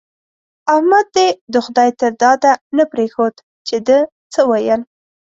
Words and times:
احمد 0.73 1.05
دې 1.15 1.27
د 1.53 1.55
خدای 1.65 1.89
تر 1.99 2.11
داده 2.23 2.51
نه 2.77 2.83
پرېښود 2.91 3.35
چې 3.67 3.77
ده 3.87 3.99
څه 4.33 4.41
ويل. 4.49 4.81